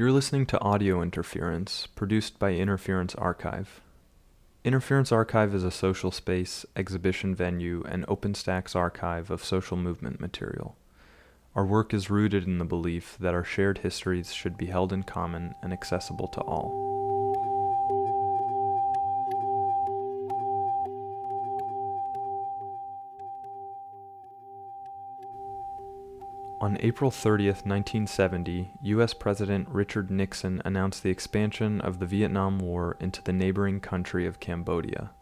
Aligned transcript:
You're 0.00 0.12
listening 0.12 0.46
to 0.46 0.60
Audio 0.62 1.02
Interference, 1.02 1.86
produced 1.86 2.38
by 2.38 2.54
Interference 2.54 3.14
Archive. 3.16 3.82
Interference 4.64 5.12
Archive 5.12 5.54
is 5.54 5.62
a 5.62 5.70
social 5.70 6.10
space, 6.10 6.64
exhibition 6.74 7.34
venue, 7.34 7.84
and 7.86 8.06
open 8.08 8.34
stacks 8.34 8.74
archive 8.74 9.30
of 9.30 9.44
social 9.44 9.76
movement 9.76 10.18
material. 10.18 10.74
Our 11.54 11.66
work 11.66 11.92
is 11.92 12.08
rooted 12.08 12.44
in 12.44 12.56
the 12.56 12.64
belief 12.64 13.18
that 13.20 13.34
our 13.34 13.44
shared 13.44 13.80
histories 13.80 14.32
should 14.32 14.56
be 14.56 14.68
held 14.68 14.90
in 14.90 15.02
common 15.02 15.54
and 15.62 15.70
accessible 15.70 16.28
to 16.28 16.40
all. 16.40 16.99
On 26.62 26.76
April 26.80 27.10
30, 27.10 27.46
1970, 27.46 28.70
U.S. 28.82 29.14
President 29.14 29.66
Richard 29.70 30.10
Nixon 30.10 30.60
announced 30.62 31.02
the 31.02 31.08
expansion 31.08 31.80
of 31.80 32.00
the 32.00 32.04
Vietnam 32.04 32.58
War 32.58 32.98
into 33.00 33.22
the 33.22 33.32
neighboring 33.32 33.80
country 33.80 34.26
of 34.26 34.40
Cambodia. 34.40 35.12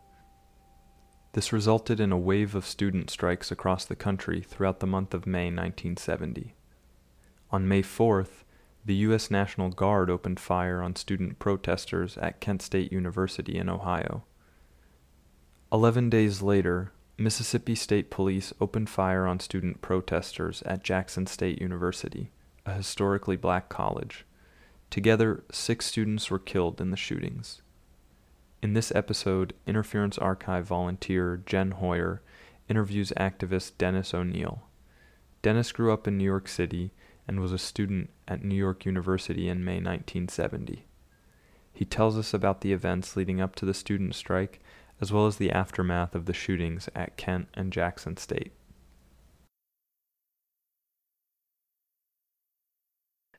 This 1.35 1.53
resulted 1.53 2.01
in 2.01 2.11
a 2.11 2.19
wave 2.19 2.57
of 2.57 2.67
student 2.67 3.09
strikes 3.09 3.53
across 3.53 3.85
the 3.85 3.95
country 3.95 4.41
throughout 4.41 4.81
the 4.81 4.89
month 4.89 5.15
of 5.15 5.29
May 5.29 5.45
1970. 5.45 6.57
On 7.53 7.69
May 7.69 7.83
4th, 7.83 8.43
the 8.85 8.97
U.S. 8.97 9.31
National 9.31 9.69
Guard 9.69 10.11
opened 10.11 10.41
fire 10.41 10.83
on 10.83 10.97
student 10.97 11.39
protesters 11.39 12.19
at 12.19 12.41
Kent 12.41 12.63
State 12.63 12.91
University 12.91 13.57
in 13.59 13.69
Ohio. 13.69 14.25
Eleven 15.71 16.11
days 16.11 16.43
later, 16.43 16.91
Mississippi 17.21 17.75
State 17.75 18.11
Police 18.11 18.53
opened 18.61 18.89
fire 18.89 19.27
on 19.27 19.41
student 19.41 19.83
protesters 19.83 20.63
at 20.63 20.85
Jackson 20.85 21.27
State 21.27 21.61
University, 21.61 22.31
a 22.65 22.75
historically 22.75 23.37
black 23.37 23.69
college. 23.69 24.25
Together, 24.89 25.43
six 25.51 25.87
students 25.87 26.31
were 26.31 26.39
killed 26.39 26.81
in 26.81 26.93
the 26.93 26.97
shootings. 26.97 27.61
In 28.63 28.75
this 28.75 28.93
episode, 28.95 29.53
Interference 29.67 30.17
Archive 30.17 30.67
volunteer 30.67 31.43
Jen 31.45 31.73
Hoyer 31.73 32.23
interviews 32.69 33.13
activist 33.17 33.73
Dennis 33.79 34.15
O'Neill. 34.15 34.63
Dennis 35.43 35.73
grew 35.73 35.93
up 35.93 36.07
in 36.07 36.19
New 36.19 36.25
York 36.25 36.47
City 36.47 36.93
and 37.27 37.41
was 37.41 37.53
a 37.53 37.59
student 37.59 38.11
at 38.29 38.45
New 38.45 38.55
York 38.55 38.87
University 38.87 39.49
in 39.49 39.65
May 39.65 39.81
1970. 39.81 40.85
He 41.73 41.85
tells 41.85 42.17
us 42.17 42.33
about 42.33 42.61
the 42.61 42.73
events 42.73 43.17
leading 43.17 43.41
up 43.41 43.57
to 43.57 43.67
the 43.67 43.75
student 43.75 44.15
strike 44.15 44.61
as 45.01 45.13
well 45.13 45.27
as 45.27 45.37
the 45.37 45.51
aftermath 45.51 46.15
of 46.15 46.27
the 46.27 46.33
shootings 46.33 46.89
at 46.95 47.17
Kent 47.17 47.49
and 47.55 47.73
Jackson 47.73 48.17
State. 48.17 48.53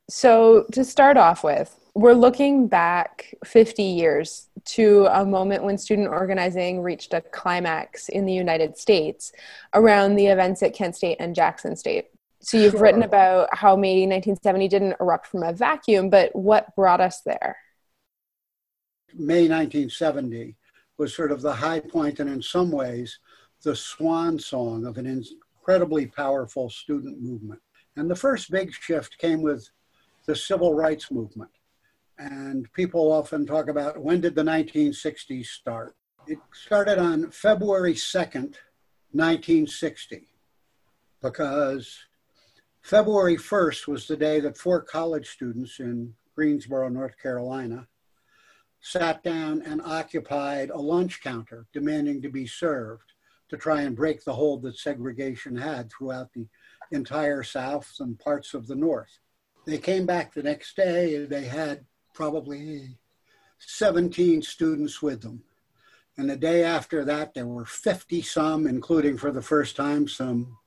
So, 0.09 0.65
to 0.71 0.83
start 0.83 1.17
off 1.17 1.43
with, 1.43 1.79
we're 1.93 2.13
looking 2.13 2.67
back 2.67 3.33
50 3.45 3.83
years 3.83 4.47
to 4.65 5.07
a 5.11 5.23
moment 5.23 5.63
when 5.63 5.77
student 5.77 6.07
organizing 6.07 6.81
reached 6.81 7.13
a 7.13 7.21
climax 7.21 8.09
in 8.09 8.25
the 8.25 8.33
United 8.33 8.75
States 8.75 9.31
around 9.75 10.15
the 10.15 10.25
events 10.25 10.63
at 10.63 10.73
Kent 10.73 10.95
State 10.95 11.17
and 11.19 11.35
Jackson 11.35 11.75
State. 11.75 12.07
So, 12.41 12.57
you've 12.57 12.71
sure. 12.71 12.81
written 12.81 13.03
about 13.03 13.55
how 13.55 13.75
May 13.75 13.99
1970 14.07 14.67
didn't 14.67 14.95
erupt 14.99 15.27
from 15.27 15.43
a 15.43 15.53
vacuum, 15.53 16.09
but 16.09 16.35
what 16.35 16.75
brought 16.75 17.01
us 17.01 17.21
there? 17.21 17.57
May 19.13 19.47
1970 19.47 20.55
was 20.99 21.15
sort 21.15 21.31
of 21.31 21.41
the 21.41 21.53
high 21.53 21.79
point 21.79 22.19
and 22.19 22.29
in 22.29 22.41
some 22.41 22.69
ways 22.69 23.17
the 23.63 23.75
swan 23.75 24.37
song 24.37 24.85
of 24.85 24.97
an 24.97 25.07
incredibly 25.07 26.05
powerful 26.05 26.69
student 26.69 27.21
movement. 27.21 27.59
And 27.95 28.11
the 28.11 28.15
first 28.15 28.51
big 28.51 28.73
shift 28.73 29.17
came 29.17 29.41
with 29.41 29.67
the 30.27 30.35
civil 30.35 30.75
rights 30.75 31.09
movement. 31.09 31.49
And 32.17 32.71
people 32.73 33.11
often 33.11 33.45
talk 33.45 33.69
about 33.69 33.97
when 33.97 34.21
did 34.21 34.35
the 34.35 34.43
1960s 34.43 35.45
start? 35.45 35.95
It 36.27 36.37
started 36.53 36.99
on 36.99 37.31
February 37.31 37.93
2nd, 37.93 38.55
1960, 39.11 40.27
because 41.21 41.97
February 42.81 43.37
1st 43.37 43.87
was 43.87 44.05
the 44.05 44.17
day 44.17 44.41
that 44.41 44.57
four 44.57 44.81
college 44.81 45.29
students 45.29 45.79
in 45.79 46.13
Greensboro, 46.35 46.89
North 46.89 47.17
Carolina, 47.21 47.87
sat 48.81 49.23
down 49.23 49.61
and 49.63 49.81
occupied 49.81 50.69
a 50.69 50.77
lunch 50.77 51.21
counter 51.21 51.65
demanding 51.73 52.21
to 52.21 52.29
be 52.29 52.47
served 52.47 53.13
to 53.49 53.57
try 53.57 53.81
and 53.81 53.95
break 53.95 54.23
the 54.23 54.33
hold 54.33 54.61
that 54.61 54.77
segregation 54.77 55.55
had 55.55 55.89
throughout 55.91 56.31
the 56.33 56.47
entire 56.91 57.43
South 57.43 57.91
and 57.99 58.19
parts 58.19 58.53
of 58.53 58.67
the 58.67 58.75
North. 58.75 59.19
They 59.65 59.77
came 59.77 60.05
back 60.05 60.33
the 60.33 60.43
next 60.43 60.75
day, 60.75 61.25
they 61.25 61.45
had 61.45 61.85
probably 62.13 62.97
17 63.59 64.41
students 64.41 65.01
with 65.01 65.21
them. 65.21 65.43
And 66.17 66.29
the 66.29 66.35
day 66.35 66.63
after 66.63 67.05
that, 67.05 67.33
there 67.33 67.47
were 67.47 67.65
50 67.65 68.21
some, 68.21 68.67
including 68.67 69.17
for 69.17 69.31
the 69.31 69.41
first 69.41 69.75
time 69.75 70.07
some 70.07 70.57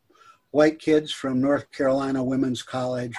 white 0.50 0.78
kids 0.78 1.12
from 1.12 1.40
North 1.40 1.70
Carolina 1.72 2.22
Women's 2.22 2.62
College. 2.62 3.16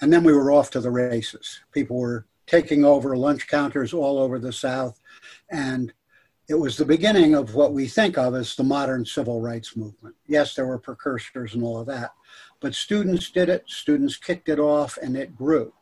And 0.00 0.12
then 0.12 0.24
we 0.24 0.32
were 0.32 0.52
off 0.52 0.70
to 0.70 0.80
the 0.80 0.90
races. 0.90 1.60
People 1.72 1.96
were 1.98 2.26
taking 2.46 2.84
over 2.84 3.16
lunch 3.16 3.46
counters 3.48 3.92
all 3.92 4.18
over 4.18 4.38
the 4.38 4.52
South. 4.52 5.00
And 5.50 5.92
it 6.48 6.54
was 6.54 6.76
the 6.76 6.84
beginning 6.84 7.34
of 7.34 7.54
what 7.54 7.72
we 7.72 7.88
think 7.88 8.16
of 8.16 8.34
as 8.34 8.54
the 8.54 8.62
modern 8.62 9.04
civil 9.04 9.40
rights 9.40 9.76
movement. 9.76 10.14
Yes, 10.26 10.54
there 10.54 10.66
were 10.66 10.78
precursors 10.78 11.54
and 11.54 11.62
all 11.62 11.80
of 11.80 11.86
that, 11.88 12.12
but 12.60 12.74
students 12.74 13.30
did 13.30 13.48
it, 13.48 13.64
students 13.66 14.16
kicked 14.16 14.48
it 14.48 14.60
off, 14.60 14.96
and 15.02 15.16
it 15.16 15.36
grew. 15.36 15.72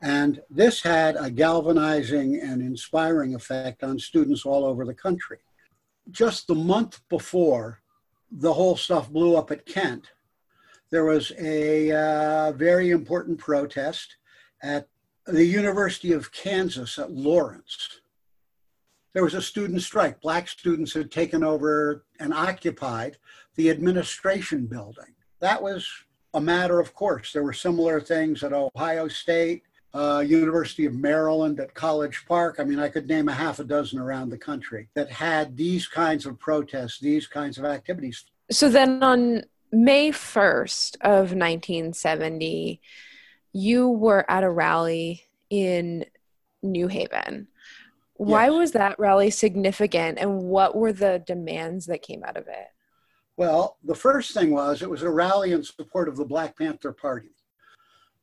And 0.00 0.40
this 0.50 0.82
had 0.82 1.16
a 1.16 1.30
galvanizing 1.30 2.40
and 2.40 2.62
inspiring 2.62 3.34
effect 3.34 3.82
on 3.82 3.98
students 3.98 4.44
all 4.44 4.64
over 4.64 4.84
the 4.84 4.94
country. 4.94 5.38
Just 6.10 6.46
the 6.46 6.54
month 6.54 7.00
before 7.08 7.80
the 8.30 8.52
whole 8.52 8.76
stuff 8.76 9.10
blew 9.10 9.36
up 9.36 9.50
at 9.50 9.66
Kent, 9.66 10.10
there 10.90 11.04
was 11.04 11.32
a 11.38 11.92
uh, 11.92 12.52
very 12.52 12.90
important 12.90 13.38
protest 13.38 14.16
at 14.62 14.88
the 15.26 15.44
University 15.44 16.12
of 16.12 16.32
Kansas 16.32 16.98
at 16.98 17.10
Lawrence. 17.10 18.00
There 19.14 19.24
was 19.24 19.34
a 19.34 19.42
student 19.42 19.80
strike. 19.82 20.20
Black 20.20 20.48
students 20.48 20.92
had 20.92 21.10
taken 21.10 21.42
over 21.42 22.04
and 22.20 22.34
occupied 22.34 23.16
the 23.54 23.70
administration 23.70 24.66
building. 24.66 25.14
That 25.40 25.62
was 25.62 25.88
a 26.34 26.40
matter 26.40 26.80
of 26.80 26.94
course. 26.94 27.32
There 27.32 27.44
were 27.44 27.52
similar 27.52 28.00
things 28.00 28.42
at 28.42 28.52
Ohio 28.52 29.06
State, 29.08 29.62
uh, 29.94 30.24
University 30.26 30.84
of 30.84 30.94
Maryland, 30.94 31.60
at 31.60 31.74
College 31.74 32.24
Park. 32.26 32.56
I 32.58 32.64
mean, 32.64 32.80
I 32.80 32.88
could 32.88 33.08
name 33.08 33.28
a 33.28 33.32
half 33.32 33.60
a 33.60 33.64
dozen 33.64 34.00
around 34.00 34.30
the 34.30 34.38
country 34.38 34.88
that 34.94 35.10
had 35.10 35.56
these 35.56 35.86
kinds 35.86 36.26
of 36.26 36.38
protests, 36.40 36.98
these 36.98 37.28
kinds 37.28 37.56
of 37.56 37.64
activities. 37.64 38.24
So 38.50 38.68
then 38.68 39.02
on 39.02 39.44
May 39.70 40.10
1st 40.10 40.96
of 41.02 41.32
1970, 41.32 42.80
you 43.54 43.88
were 43.88 44.28
at 44.28 44.44
a 44.44 44.50
rally 44.50 45.22
in 45.48 46.04
New 46.62 46.88
Haven. 46.88 47.46
Why 48.14 48.46
yes. 48.46 48.52
was 48.52 48.72
that 48.72 48.98
rally 48.98 49.30
significant 49.30 50.18
and 50.18 50.42
what 50.42 50.76
were 50.76 50.92
the 50.92 51.22
demands 51.26 51.86
that 51.86 52.02
came 52.02 52.22
out 52.24 52.36
of 52.36 52.48
it? 52.48 52.66
Well, 53.36 53.78
the 53.82 53.94
first 53.94 54.34
thing 54.34 54.50
was 54.50 54.82
it 54.82 54.90
was 54.90 55.02
a 55.02 55.10
rally 55.10 55.52
in 55.52 55.62
support 55.62 56.08
of 56.08 56.16
the 56.16 56.24
Black 56.24 56.58
Panther 56.58 56.92
Party. 56.92 57.30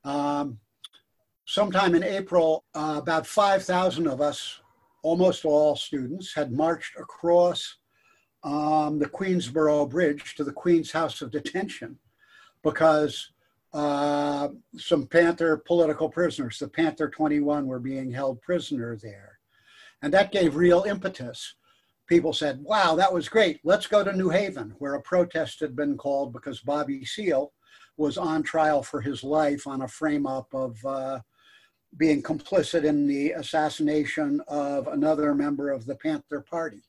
Um, 0.04 0.60
sometime 1.46 1.96
in 1.96 2.04
April, 2.04 2.64
uh, 2.76 3.00
about 3.02 3.26
5,000 3.26 4.08
of 4.08 4.22
us, 4.22 4.60
almost 5.02 5.46
all 5.46 5.76
students, 5.76 6.34
had 6.34 6.52
marched 6.52 6.98
across 6.98 7.78
um, 8.44 9.00
the 9.00 9.10
Queensboro 9.10 9.90
Bridge 9.90 10.36
to 10.36 10.44
the 10.44 10.54
Queens 10.54 10.92
House 10.92 11.22
of 11.22 11.32
Detention 11.32 11.98
because 12.64 13.32
uh, 13.74 14.50
some 14.78 15.08
Panther 15.08 15.58
political 15.58 16.10
prisoners. 16.10 16.60
The 16.60 16.68
Panther 16.68 17.10
21 17.10 17.66
were 17.66 17.80
being 17.80 18.12
held 18.12 18.42
prisoner 18.42 18.98
there. 19.02 19.40
And 20.02 20.14
that 20.14 20.32
gave 20.32 20.56
real 20.56 20.84
impetus. 20.84 21.56
People 22.08 22.34
said, 22.34 22.60
wow, 22.62 22.96
that 22.96 23.14
was 23.14 23.30
great. 23.30 23.62
Let's 23.64 23.88
go 23.88 24.04
to 24.04 24.16
New 24.16 24.30
Haven, 24.30 24.76
where 24.80 24.96
a 24.96 25.02
protest 25.02 25.60
had 25.62 25.76
been 25.76 25.98
called 25.98 26.34
because 26.34 26.60
Bobby 26.60 27.06
Seale 27.06 27.54
was 27.98 28.18
on 28.18 28.44
trial 28.44 28.84
for 28.84 29.00
his 29.00 29.24
life 29.24 29.68
on 29.68 29.84
a 29.84 29.88
frame 29.88 30.26
up 30.26 30.48
of 30.54 30.84
uh, 30.86 31.20
being 31.98 32.22
complicit 32.22 32.84
in 32.84 33.08
the 33.08 33.32
assassination 33.32 34.42
of 34.48 34.88
another 34.88 35.34
member 35.36 35.70
of 35.70 35.86
the 35.86 35.96
Panther 35.96 36.42
Party. 36.42 36.82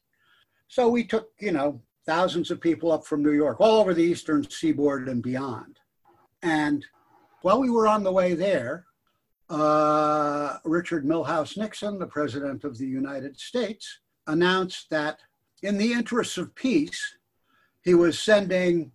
So 0.68 0.88
we 0.88 1.04
took, 1.04 1.30
you 1.38 1.52
know, 1.52 1.80
thousands 2.06 2.50
of 2.50 2.60
people 2.60 2.90
up 2.90 3.04
from 3.04 3.22
New 3.22 3.32
York, 3.32 3.60
all 3.60 3.80
over 3.80 3.94
the 3.94 4.02
eastern 4.02 4.48
seaboard 4.48 5.08
and 5.08 5.22
beyond. 5.22 5.78
And 6.42 6.84
while 7.42 7.60
we 7.60 7.70
were 7.70 7.86
on 7.86 8.02
the 8.02 8.12
way 8.12 8.34
there, 8.34 8.86
uh, 9.48 10.58
Richard 10.64 11.04
Milhous 11.04 11.56
Nixon, 11.56 11.98
the 11.98 12.06
President 12.06 12.64
of 12.64 12.78
the 12.78 12.86
United 12.86 13.38
States, 13.38 14.00
announced 14.26 14.88
that 14.90 15.20
in 15.62 15.78
the 15.78 15.92
interests 15.92 16.38
of 16.38 16.54
peace, 16.54 17.16
he 17.82 17.94
was 17.94 18.18
sending 18.18 18.92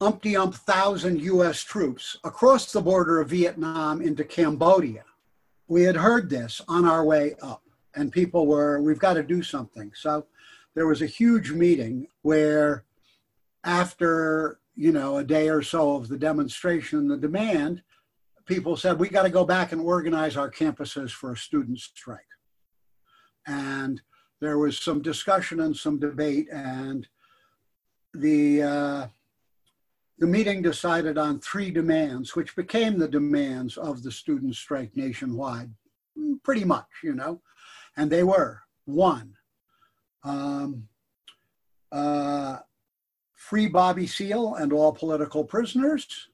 umpty 0.00 0.36
ump 0.36 0.54
thousand 0.54 1.20
US 1.22 1.62
troops 1.62 2.18
across 2.24 2.72
the 2.72 2.80
border 2.80 3.20
of 3.20 3.30
Vietnam 3.30 4.00
into 4.00 4.24
Cambodia. 4.24 5.04
we 5.66 5.82
had 5.82 5.96
heard 5.96 6.28
this 6.28 6.60
on 6.68 6.84
our 6.84 7.04
way 7.04 7.34
up, 7.40 7.62
and 7.94 8.12
people 8.12 8.46
were, 8.46 8.80
we've 8.82 8.98
got 8.98 9.14
to 9.14 9.22
do 9.22 9.42
something. 9.42 9.90
So 9.94 10.26
there 10.74 10.86
was 10.86 11.00
a 11.00 11.06
huge 11.06 11.52
meeting 11.52 12.08
where, 12.22 12.84
after 13.64 14.58
you 14.76 14.92
know 14.92 15.18
a 15.18 15.24
day 15.24 15.48
or 15.48 15.62
so 15.62 15.96
of 15.96 16.08
the 16.08 16.18
demonstration 16.18 16.98
and 16.98 17.10
the 17.10 17.16
demand, 17.16 17.82
people 18.46 18.76
said 18.76 18.98
we 18.98 19.08
got 19.08 19.22
to 19.22 19.30
go 19.30 19.44
back 19.44 19.72
and 19.72 19.80
organize 19.80 20.36
our 20.36 20.50
campuses 20.50 21.10
for 21.10 21.32
a 21.32 21.36
student 21.36 21.78
strike. 21.78 22.20
And 23.46 24.00
there 24.40 24.58
was 24.58 24.78
some 24.78 25.02
discussion 25.02 25.60
and 25.60 25.76
some 25.76 25.98
debate, 25.98 26.48
and 26.52 27.06
the 28.12 28.62
uh, 28.62 29.06
the 30.18 30.26
meeting 30.26 30.62
decided 30.62 31.18
on 31.18 31.40
three 31.40 31.70
demands, 31.70 32.36
which 32.36 32.54
became 32.54 32.98
the 32.98 33.08
demands 33.08 33.76
of 33.76 34.02
the 34.02 34.12
student 34.12 34.54
strike 34.54 34.90
nationwide, 34.94 35.70
pretty 36.42 36.64
much, 36.64 36.86
you 37.02 37.14
know. 37.14 37.40
And 37.96 38.10
they 38.10 38.22
were 38.22 38.60
one, 38.84 39.34
um, 40.24 40.88
uh, 41.90 42.58
free 43.44 43.66
Bobby 43.66 44.06
Seale 44.06 44.54
and 44.54 44.72
all 44.72 44.90
political 44.90 45.44
prisoners, 45.44 46.28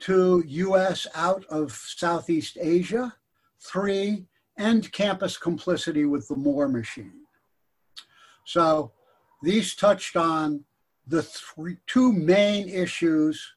two, 0.00 0.42
US 0.44 1.06
out 1.14 1.44
of 1.44 1.70
Southeast 1.70 2.58
Asia, 2.60 3.14
three, 3.60 4.26
end 4.58 4.90
campus 4.90 5.38
complicity 5.38 6.06
with 6.06 6.26
the 6.26 6.34
war 6.34 6.66
machine. 6.66 7.20
So 8.44 8.90
these 9.44 9.76
touched 9.76 10.16
on 10.16 10.64
the 11.06 11.22
three, 11.22 11.76
two 11.86 12.12
main 12.12 12.68
issues 12.68 13.54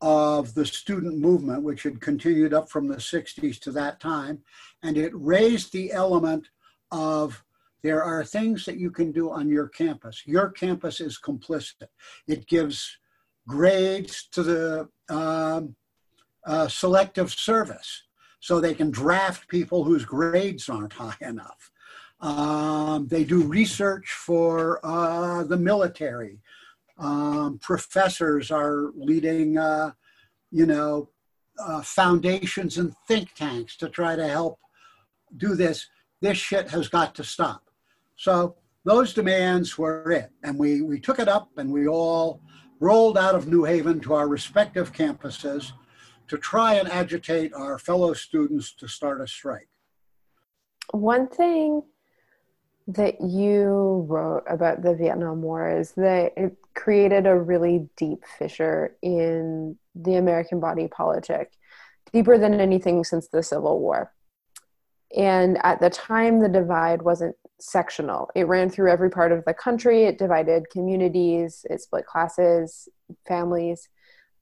of 0.00 0.54
the 0.54 0.66
student 0.66 1.18
movement, 1.18 1.62
which 1.62 1.84
had 1.84 2.00
continued 2.00 2.52
up 2.52 2.68
from 2.68 2.88
the 2.88 2.96
60s 2.96 3.60
to 3.60 3.70
that 3.70 4.00
time. 4.00 4.42
And 4.82 4.96
it 4.98 5.12
raised 5.14 5.72
the 5.72 5.92
element 5.92 6.48
of 6.90 7.44
there 7.82 8.02
are 8.02 8.24
things 8.24 8.64
that 8.64 8.78
you 8.78 8.90
can 8.90 9.12
do 9.12 9.30
on 9.30 9.48
your 9.48 9.68
campus. 9.68 10.22
Your 10.26 10.50
campus 10.50 11.00
is 11.00 11.18
complicit. 11.22 11.88
It 12.26 12.46
gives 12.46 12.98
grades 13.46 14.28
to 14.32 14.42
the 14.42 14.88
um, 15.08 15.76
uh, 16.46 16.68
selective 16.68 17.30
service 17.32 18.04
so 18.40 18.60
they 18.60 18.74
can 18.74 18.90
draft 18.90 19.48
people 19.48 19.84
whose 19.84 20.04
grades 20.04 20.68
aren't 20.68 20.92
high 20.92 21.16
enough. 21.20 21.70
Um, 22.20 23.08
they 23.08 23.24
do 23.24 23.42
research 23.42 24.10
for 24.10 24.80
uh, 24.84 25.44
the 25.44 25.56
military. 25.56 26.40
Um, 26.98 27.58
professors 27.60 28.50
are 28.50 28.90
leading, 28.94 29.58
uh, 29.58 29.92
you 30.50 30.64
know, 30.64 31.10
uh, 31.58 31.82
foundations 31.82 32.78
and 32.78 32.94
think 33.06 33.34
tanks 33.34 33.76
to 33.78 33.88
try 33.88 34.16
to 34.16 34.26
help 34.26 34.58
do 35.36 35.54
this. 35.54 35.86
This 36.26 36.38
shit 36.38 36.68
has 36.70 36.88
got 36.88 37.14
to 37.14 37.22
stop. 37.22 37.62
So 38.16 38.56
those 38.84 39.14
demands 39.14 39.78
were 39.78 40.10
it. 40.10 40.32
And 40.42 40.58
we, 40.58 40.82
we 40.82 40.98
took 40.98 41.20
it 41.20 41.28
up 41.28 41.50
and 41.56 41.70
we 41.70 41.86
all 41.86 42.40
rolled 42.80 43.16
out 43.16 43.36
of 43.36 43.46
New 43.46 43.62
Haven 43.62 44.00
to 44.00 44.14
our 44.14 44.26
respective 44.26 44.92
campuses 44.92 45.70
to 46.26 46.36
try 46.36 46.74
and 46.74 46.88
agitate 46.88 47.54
our 47.54 47.78
fellow 47.78 48.12
students 48.12 48.72
to 48.72 48.88
start 48.88 49.20
a 49.20 49.28
strike. 49.28 49.68
One 50.90 51.28
thing 51.28 51.82
that 52.88 53.20
you 53.20 54.04
wrote 54.08 54.42
about 54.48 54.82
the 54.82 54.96
Vietnam 54.96 55.42
War 55.42 55.78
is 55.78 55.92
that 55.92 56.32
it 56.36 56.56
created 56.74 57.28
a 57.28 57.38
really 57.38 57.88
deep 57.96 58.24
fissure 58.36 58.96
in 59.00 59.78
the 59.94 60.16
American 60.16 60.58
body 60.58 60.88
politic, 60.88 61.52
deeper 62.12 62.36
than 62.36 62.54
anything 62.54 63.04
since 63.04 63.28
the 63.28 63.44
Civil 63.44 63.78
War. 63.78 64.12
And 65.16 65.58
at 65.64 65.80
the 65.80 65.90
time, 65.90 66.40
the 66.40 66.48
divide 66.48 67.00
wasn't 67.02 67.34
sectional. 67.58 68.30
It 68.34 68.46
ran 68.46 68.68
through 68.68 68.90
every 68.90 69.10
part 69.10 69.32
of 69.32 69.44
the 69.46 69.54
country. 69.54 70.04
It 70.04 70.18
divided 70.18 70.68
communities, 70.70 71.64
it 71.70 71.80
split 71.80 72.06
classes, 72.06 72.88
families. 73.26 73.88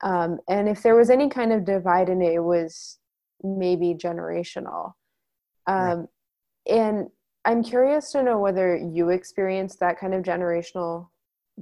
Um, 0.02 0.38
and 0.48 0.68
if 0.68 0.82
there 0.82 0.96
was 0.96 1.10
any 1.10 1.28
kind 1.28 1.52
of 1.52 1.64
divide 1.64 2.08
in 2.08 2.20
it, 2.20 2.34
it 2.34 2.42
was 2.42 2.98
maybe 3.42 3.94
generational. 3.94 4.94
Um, 5.66 5.76
right. 5.76 6.06
And 6.66 7.08
I'm 7.44 7.62
curious 7.62 8.10
to 8.12 8.22
know 8.22 8.38
whether 8.38 8.76
you 8.76 9.10
experienced 9.10 9.80
that 9.80 9.98
kind 9.98 10.14
of 10.14 10.22
generational 10.22 11.08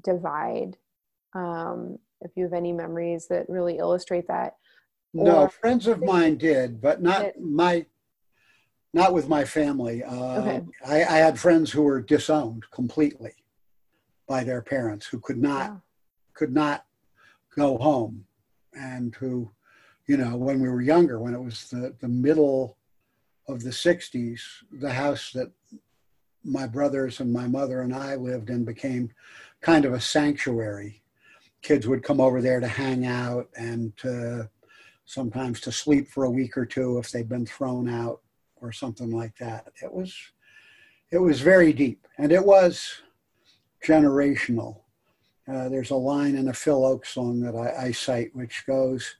divide. 0.02 0.76
Um, 1.34 1.98
if 2.22 2.30
you 2.36 2.44
have 2.44 2.52
any 2.52 2.72
memories 2.72 3.26
that 3.28 3.48
really 3.48 3.78
illustrate 3.78 4.28
that. 4.28 4.54
No, 5.12 5.48
friends 5.48 5.86
of 5.86 6.02
mine 6.02 6.36
did, 6.36 6.80
but 6.80 7.02
not 7.02 7.38
my 7.38 7.84
not 8.92 9.12
with 9.12 9.28
my 9.28 9.44
family. 9.44 10.02
Uh, 10.02 10.40
okay. 10.40 10.62
I, 10.86 10.96
I, 11.04 11.18
had 11.18 11.38
friends 11.38 11.70
who 11.70 11.82
were 11.82 12.00
disowned 12.00 12.64
completely 12.70 13.32
by 14.26 14.44
their 14.44 14.62
parents, 14.62 15.06
who 15.06 15.18
could 15.18 15.38
not 15.38 15.70
wow. 15.70 15.82
could 16.34 16.52
not 16.52 16.84
go 17.56 17.78
home, 17.78 18.24
and 18.74 19.14
who, 19.14 19.50
you 20.06 20.16
know, 20.16 20.36
when 20.36 20.60
we 20.60 20.68
were 20.68 20.82
younger, 20.82 21.18
when 21.18 21.34
it 21.34 21.42
was 21.42 21.68
the 21.70 21.94
the 22.00 22.08
middle 22.08 22.76
of 23.48 23.62
the 23.62 23.70
'60s, 23.70 24.40
the 24.72 24.92
house 24.92 25.32
that 25.32 25.50
my 26.44 26.66
brothers 26.66 27.20
and 27.20 27.32
my 27.32 27.46
mother 27.46 27.82
and 27.82 27.94
I 27.94 28.16
lived 28.16 28.50
in 28.50 28.64
became 28.64 29.10
kind 29.60 29.84
of 29.84 29.92
a 29.92 30.00
sanctuary. 30.00 31.02
Kids 31.62 31.86
would 31.86 32.02
come 32.02 32.20
over 32.20 32.42
there 32.42 32.58
to 32.58 32.66
hang 32.66 33.06
out 33.06 33.48
and 33.56 33.96
to, 33.98 34.50
sometimes 35.04 35.60
to 35.60 35.70
sleep 35.70 36.08
for 36.08 36.24
a 36.24 36.30
week 36.30 36.56
or 36.56 36.66
two 36.66 36.98
if 36.98 37.12
they'd 37.12 37.28
been 37.28 37.46
thrown 37.46 37.88
out 37.88 38.21
or 38.62 38.72
something 38.72 39.10
like 39.10 39.36
that. 39.36 39.66
It 39.82 39.92
was 39.92 40.14
it 41.10 41.18
was 41.18 41.40
very 41.40 41.72
deep 41.72 42.06
and 42.16 42.32
it 42.32 42.44
was 42.44 43.02
generational. 43.84 44.80
Uh, 45.46 45.68
there's 45.68 45.90
a 45.90 45.96
line 45.96 46.36
in 46.36 46.48
a 46.48 46.54
Phil 46.54 46.80
Ochs 46.80 47.08
song 47.08 47.40
that 47.40 47.56
I, 47.56 47.86
I 47.86 47.92
cite 47.92 48.34
which 48.34 48.64
goes, 48.66 49.16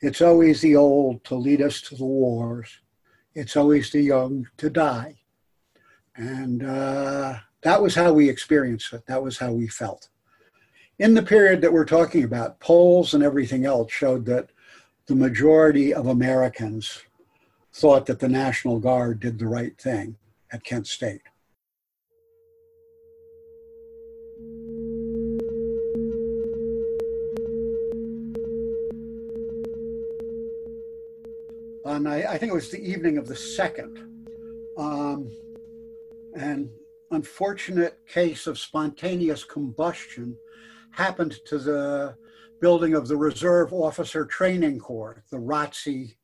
"It's 0.00 0.22
always 0.22 0.60
the 0.60 0.76
old 0.76 1.24
to 1.24 1.34
lead 1.34 1.60
us 1.60 1.82
to 1.82 1.96
the 1.96 2.04
wars. 2.04 2.80
It's 3.34 3.56
always 3.56 3.90
the 3.90 4.00
young 4.00 4.46
to 4.58 4.70
die." 4.70 5.16
And 6.16 6.64
uh, 6.64 7.38
that 7.62 7.82
was 7.82 7.96
how 7.96 8.12
we 8.12 8.28
experienced 8.28 8.92
it. 8.92 9.04
That 9.06 9.22
was 9.22 9.38
how 9.38 9.52
we 9.52 9.66
felt. 9.66 10.08
In 11.00 11.14
the 11.14 11.24
period 11.24 11.60
that 11.62 11.72
we're 11.72 11.84
talking 11.84 12.22
about, 12.22 12.60
polls 12.60 13.14
and 13.14 13.24
everything 13.24 13.66
else 13.66 13.92
showed 13.92 14.24
that 14.26 14.50
the 15.06 15.16
majority 15.16 15.92
of 15.92 16.06
Americans 16.06 17.02
thought 17.74 18.06
that 18.06 18.20
the 18.20 18.28
National 18.28 18.78
Guard 18.78 19.18
did 19.18 19.38
the 19.38 19.48
right 19.48 19.76
thing 19.80 20.16
at 20.52 20.62
Kent 20.62 20.86
State. 20.86 21.22
And 31.86 32.08
I, 32.08 32.24
I 32.30 32.38
think 32.38 32.52
it 32.52 32.54
was 32.54 32.70
the 32.70 32.82
evening 32.82 33.18
of 33.18 33.26
the 33.26 33.36
second. 33.36 33.98
Um, 34.78 35.30
an 36.36 36.70
unfortunate 37.10 37.98
case 38.06 38.46
of 38.46 38.58
spontaneous 38.58 39.42
combustion 39.44 40.36
happened 40.92 41.38
to 41.46 41.58
the 41.58 42.16
building 42.60 42.94
of 42.94 43.08
the 43.08 43.16
Reserve 43.16 43.72
Officer 43.72 44.24
Training 44.24 44.78
Corps, 44.78 45.24
the 45.30 45.36
ROTC 45.36 46.14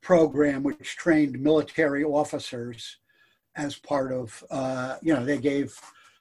program, 0.00 0.62
which 0.62 0.96
trained 0.96 1.38
military 1.40 2.04
officers 2.04 2.98
as 3.56 3.76
part 3.76 4.12
of, 4.12 4.42
uh, 4.50 4.96
you 5.02 5.12
know, 5.12 5.24
they 5.24 5.38
gave 5.38 5.78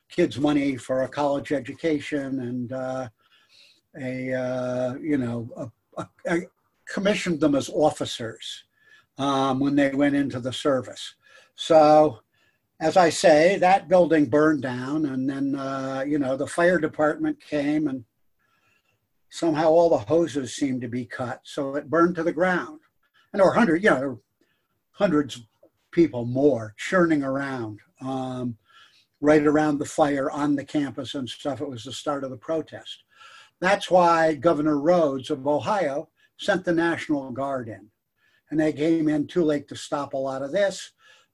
kids 0.09 0.39
money 0.39 0.77
for 0.77 1.03
a 1.03 1.07
college 1.07 1.51
education 1.51 2.39
and 2.39 2.71
uh, 2.73 3.07
a, 3.99 4.33
uh, 4.33 4.95
you 4.95 5.17
know, 5.17 5.49
a, 5.57 6.01
a, 6.01 6.07
a 6.27 6.41
commissioned 6.87 7.39
them 7.39 7.55
as 7.55 7.69
officers 7.69 8.63
um, 9.17 9.59
when 9.59 9.75
they 9.75 9.89
went 9.89 10.15
into 10.15 10.39
the 10.39 10.53
service. 10.53 11.15
So, 11.55 12.19
as 12.79 12.95
I 12.95 13.09
say, 13.09 13.57
that 13.57 13.89
building 13.89 14.25
burned 14.25 14.61
down, 14.61 15.07
and 15.07 15.27
then, 15.27 15.55
uh, 15.55 16.03
you 16.07 16.19
know, 16.19 16.37
the 16.37 16.45
fire 16.45 16.77
department 16.77 17.41
came 17.41 17.87
and 17.87 18.05
somehow 19.29 19.69
all 19.69 19.89
the 19.89 19.97
hoses 19.97 20.55
seemed 20.55 20.81
to 20.81 20.87
be 20.87 21.05
cut. 21.05 21.41
So 21.43 21.75
it 21.75 21.89
burned 21.89 22.15
to 22.15 22.23
the 22.23 22.31
ground 22.31 22.79
and 23.33 23.41
or 23.41 23.53
hundred, 23.53 23.83
you 23.83 23.89
know, 23.89 24.19
hundreds 24.91 25.35
of 25.35 25.43
people 25.91 26.25
more 26.25 26.73
churning 26.77 27.23
around 27.23 27.79
um, 28.01 28.57
right 29.21 29.45
around 29.45 29.77
the 29.77 29.85
fire 29.85 30.29
on 30.31 30.55
the 30.55 30.63
campus 30.63 31.15
and 31.15 31.27
stuff. 31.27 31.61
It 31.61 31.69
was 31.69 31.83
the 31.83 31.91
start 31.91 32.23
of 32.23 32.29
the 32.29 32.37
protest. 32.37 33.03
That's 33.59 33.89
why 33.89 34.35
Governor 34.35 34.79
Rhodes 34.79 35.29
of 35.29 35.47
Ohio 35.47 36.09
sent 36.37 36.65
the 36.65 36.73
National 36.73 37.31
Guard 37.31 37.67
in. 37.67 37.89
And 38.49 38.59
they 38.59 38.71
came 38.71 39.09
in 39.09 39.27
too 39.27 39.43
late 39.43 39.67
to 39.69 39.75
stop 39.75 40.13
a 40.13 40.17
lot 40.17 40.43
of 40.43 40.51
this, 40.51 40.91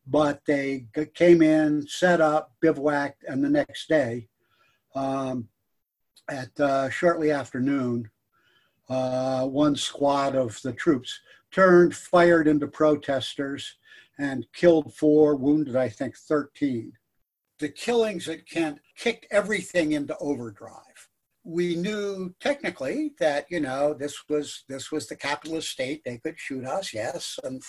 but 0.08 0.42
they 0.46 0.88
came 1.14 1.42
in, 1.42 1.86
set 1.88 2.22
up, 2.22 2.54
bivouacked, 2.62 3.24
and 3.28 3.44
the 3.44 3.50
next 3.50 3.88
day, 3.88 4.30
um, 4.96 5.48
at 6.30 6.58
uh, 6.60 6.90
shortly 6.90 7.32
after 7.32 7.60
noon, 7.60 8.10
uh, 8.90 9.46
one 9.46 9.76
squad 9.76 10.36
of 10.36 10.60
the 10.62 10.74
troops 10.74 11.20
turned, 11.54 11.96
fired 11.96 12.48
into 12.48 12.68
protesters, 12.68 13.76
and 14.18 14.46
killed 14.54 14.94
four, 14.94 15.36
wounded, 15.36 15.76
I 15.76 15.90
think, 15.90 16.18
13. 16.18 16.92
The 17.60 17.70
killings 17.70 18.28
at 18.28 18.48
Kent 18.48 18.80
kicked 18.98 19.28
everything 19.32 19.94
into 19.94 20.18
overdrive. 20.18 20.82
We 21.46 21.76
knew 21.76 22.34
technically 22.40 23.14
that 23.20 23.48
you 23.50 23.60
know 23.60 23.94
this 23.94 24.30
was 24.30 24.64
this 24.70 24.94
was 24.94 25.08
the 25.08 25.18
capitalist 25.18 25.70
state; 25.70 26.02
they 26.06 26.18
could 26.18 26.40
shoot 26.40 26.64
us, 26.64 26.94
yes, 26.94 27.38
and 27.44 27.62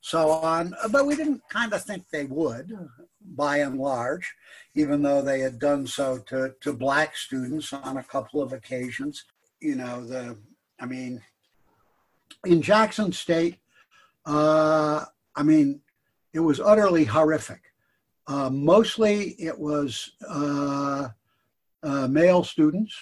so 0.00 0.30
on. 0.30 0.74
But 0.90 1.04
we 1.04 1.14
didn't 1.14 1.42
kind 1.50 1.70
of 1.74 1.84
think 1.84 2.08
they 2.08 2.24
would, 2.24 2.72
by 3.20 3.58
and 3.58 3.78
large, 3.78 4.34
even 4.74 5.02
though 5.02 5.20
they 5.20 5.40
had 5.40 5.58
done 5.58 5.86
so 5.86 6.18
to 6.28 6.54
to 6.62 6.72
black 6.72 7.16
students 7.16 7.70
on 7.74 7.98
a 7.98 8.02
couple 8.02 8.40
of 8.40 8.54
occasions. 8.54 9.24
You 9.60 9.74
know, 9.74 10.06
the 10.06 10.38
I 10.80 10.86
mean, 10.86 11.22
in 12.46 12.62
Jackson 12.62 13.12
State, 13.12 13.56
uh, 14.26 15.04
I 15.34 15.42
mean, 15.42 15.80
it 16.32 16.40
was 16.40 16.60
utterly 16.60 17.04
horrific. 17.04 17.62
Uh, 18.26 18.50
mostly 18.50 19.30
it 19.38 19.58
was 19.58 20.12
uh, 20.28 21.08
uh, 21.82 22.08
male 22.08 22.44
students. 22.44 22.94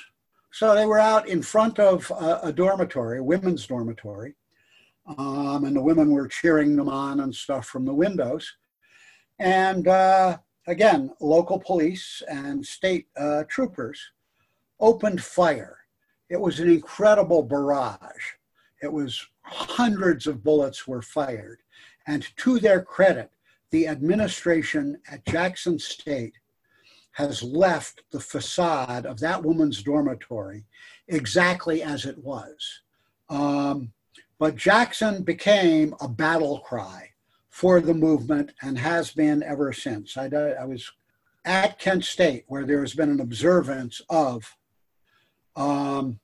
So 0.52 0.74
they 0.74 0.86
were 0.86 1.00
out 1.00 1.28
in 1.28 1.42
front 1.42 1.78
of 1.78 2.10
a, 2.10 2.40
a 2.44 2.52
dormitory, 2.52 3.18
a 3.18 3.22
women's 3.22 3.66
dormitory, 3.66 4.36
um, 5.18 5.64
and 5.64 5.76
the 5.76 5.82
women 5.82 6.10
were 6.10 6.28
cheering 6.28 6.76
them 6.76 6.88
on 6.88 7.20
and 7.20 7.34
stuff 7.34 7.66
from 7.66 7.84
the 7.84 7.94
windows. 7.94 8.56
And 9.38 9.86
uh, 9.86 10.38
again, 10.66 11.10
local 11.20 11.58
police 11.58 12.22
and 12.28 12.64
state 12.64 13.08
uh, 13.16 13.44
troopers 13.48 14.00
opened 14.80 15.22
fire. 15.22 15.78
It 16.28 16.40
was 16.40 16.58
an 16.60 16.70
incredible 16.70 17.42
barrage. 17.42 18.15
It 18.82 18.92
was 18.92 19.26
hundreds 19.42 20.26
of 20.26 20.44
bullets 20.44 20.86
were 20.86 21.02
fired. 21.02 21.60
And 22.06 22.26
to 22.38 22.58
their 22.58 22.82
credit, 22.82 23.30
the 23.70 23.88
administration 23.88 25.00
at 25.10 25.26
Jackson 25.26 25.78
State 25.78 26.34
has 27.12 27.42
left 27.42 28.02
the 28.12 28.20
facade 28.20 29.06
of 29.06 29.18
that 29.20 29.42
woman's 29.42 29.82
dormitory 29.82 30.64
exactly 31.08 31.82
as 31.82 32.04
it 32.04 32.18
was. 32.18 32.82
Um, 33.30 33.92
but 34.38 34.56
Jackson 34.56 35.22
became 35.22 35.94
a 36.00 36.08
battle 36.08 36.60
cry 36.60 37.10
for 37.48 37.80
the 37.80 37.94
movement 37.94 38.52
and 38.60 38.78
has 38.78 39.12
been 39.12 39.42
ever 39.42 39.72
since. 39.72 40.16
I, 40.18 40.26
I 40.26 40.64
was 40.66 40.92
at 41.46 41.78
Kent 41.78 42.04
State 42.04 42.44
where 42.48 42.66
there 42.66 42.80
has 42.80 42.92
been 42.92 43.08
an 43.08 43.20
observance 43.20 44.02
of 44.10 44.56
um, 45.56 46.20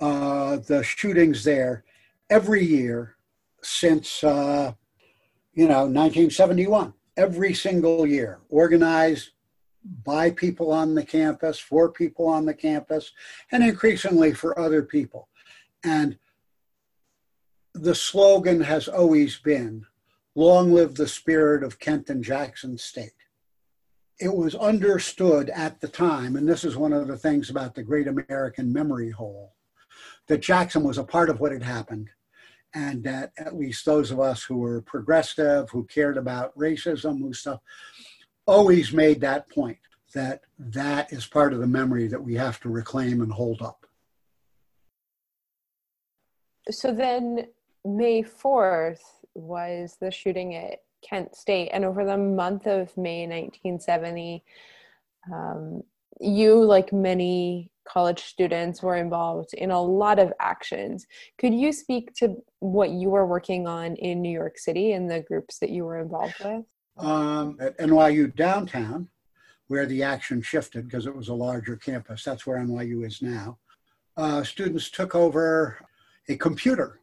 uh, 0.00 0.56
the 0.56 0.82
shootings 0.82 1.44
there 1.44 1.84
every 2.30 2.64
year 2.64 3.16
since 3.62 4.24
uh, 4.24 4.72
you 5.52 5.66
know 5.66 5.84
1971 5.84 6.94
every 7.16 7.52
single 7.52 8.06
year. 8.06 8.40
Organized 8.48 9.30
by 10.04 10.30
people 10.30 10.72
on 10.72 10.94
the 10.94 11.04
campus 11.04 11.58
for 11.58 11.90
people 11.90 12.26
on 12.26 12.44
the 12.44 12.54
campus 12.54 13.12
and 13.52 13.62
increasingly 13.62 14.32
for 14.32 14.58
other 14.58 14.82
people. 14.82 15.28
And 15.84 16.18
the 17.74 17.94
slogan 17.94 18.60
has 18.60 18.88
always 18.88 19.38
been 19.38 19.86
long 20.34 20.72
live 20.72 20.94
the 20.94 21.08
spirit 21.08 21.62
of 21.62 21.78
kent 21.78 22.10
and 22.10 22.22
jackson 22.22 22.76
state. 22.76 23.12
It 24.18 24.34
was 24.34 24.54
understood 24.54 25.48
at 25.50 25.80
the 25.80 25.88
time 25.88 26.36
and 26.36 26.48
this 26.48 26.64
is 26.64 26.76
one 26.76 26.92
of 26.92 27.08
the 27.08 27.16
things 27.16 27.48
about 27.48 27.74
the 27.74 27.82
great 27.82 28.06
american 28.06 28.72
memory 28.72 29.10
hole 29.10 29.54
that 30.30 30.40
jackson 30.40 30.82
was 30.82 30.96
a 30.96 31.04
part 31.04 31.28
of 31.28 31.40
what 31.40 31.52
had 31.52 31.62
happened 31.62 32.08
and 32.74 33.02
that 33.02 33.32
at 33.36 33.56
least 33.56 33.84
those 33.84 34.10
of 34.10 34.20
us 34.20 34.44
who 34.44 34.58
were 34.58 34.80
progressive, 34.82 35.68
who 35.70 35.84
cared 35.84 36.16
about 36.16 36.56
racism, 36.56 37.18
who 37.18 37.32
stuff, 37.32 37.60
always 38.46 38.92
made 38.92 39.20
that 39.20 39.50
point 39.50 39.78
that 40.14 40.42
that 40.58 41.12
is 41.12 41.26
part 41.26 41.52
of 41.52 41.60
the 41.60 41.66
memory 41.66 42.06
that 42.06 42.22
we 42.22 42.34
have 42.34 42.60
to 42.60 42.68
reclaim 42.68 43.22
and 43.22 43.32
hold 43.32 43.62
up. 43.62 43.86
So 46.70 46.92
then, 46.92 47.46
May 47.84 48.22
4th 48.22 49.00
was 49.34 49.96
the 50.00 50.10
shooting 50.10 50.54
at 50.54 50.82
Kent 51.02 51.34
State, 51.34 51.70
and 51.72 51.84
over 51.84 52.04
the 52.04 52.16
month 52.16 52.66
of 52.66 52.96
May 52.96 53.26
1970, 53.26 54.44
um, 55.32 55.82
you, 56.20 56.62
like 56.64 56.92
many 56.92 57.70
college 57.92 58.22
students 58.22 58.82
were 58.82 58.96
involved 58.96 59.52
in 59.54 59.70
a 59.70 59.82
lot 59.82 60.18
of 60.18 60.32
actions. 60.40 61.06
Could 61.38 61.54
you 61.54 61.72
speak 61.72 62.14
to 62.14 62.36
what 62.60 62.90
you 62.90 63.10
were 63.10 63.26
working 63.26 63.66
on 63.66 63.96
in 63.96 64.22
New 64.22 64.32
York 64.32 64.58
City 64.58 64.92
and 64.92 65.10
the 65.10 65.20
groups 65.20 65.58
that 65.58 65.70
you 65.70 65.84
were 65.84 65.98
involved 65.98 66.36
with? 66.44 66.64
Um, 66.98 67.56
at 67.60 67.78
NYU 67.78 68.34
downtown, 68.36 69.08
where 69.68 69.86
the 69.86 70.02
action 70.02 70.42
shifted 70.42 70.86
because 70.86 71.06
it 71.06 71.16
was 71.16 71.28
a 71.28 71.34
larger 71.34 71.76
campus, 71.76 72.24
that's 72.24 72.46
where 72.46 72.58
NYU 72.58 73.06
is 73.06 73.22
now. 73.22 73.58
Uh, 74.16 74.42
students 74.42 74.90
took 74.90 75.14
over 75.14 75.78
a 76.28 76.36
computer 76.36 77.00